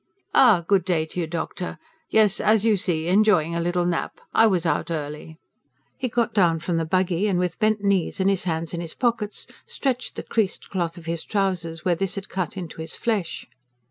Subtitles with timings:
[0.33, 1.77] "Ah, good day to you, doctor!
[2.09, 4.19] Yes, as you see, enjoying a little nap.
[4.33, 5.37] I was out early."
[5.95, 8.95] He got down from the buggy and, with bent knees and his hands in his
[8.95, 13.45] pockets, stretched the creased cloth of his trousers, where this had cut into his flesh.